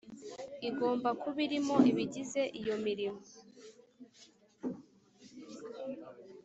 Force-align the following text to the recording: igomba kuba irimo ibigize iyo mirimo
igomba 0.69 1.09
kuba 1.21 1.37
irimo 1.47 1.75
ibigize 1.91 2.41
iyo 2.59 2.75
mirimo 2.85 3.21